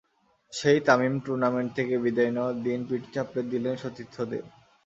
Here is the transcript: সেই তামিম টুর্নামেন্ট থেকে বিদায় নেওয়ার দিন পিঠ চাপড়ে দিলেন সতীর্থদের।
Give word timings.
সেই 0.53 0.79
তামিম 0.87 1.15
টুর্নামেন্ট 1.25 1.69
থেকে 1.77 1.95
বিদায় 2.03 2.31
নেওয়ার 2.35 2.55
দিন 2.65 2.79
পিঠ 2.87 3.03
চাপড়ে 3.13 3.41
দিলেন 3.51 3.75
সতীর্থদের। 3.81 4.43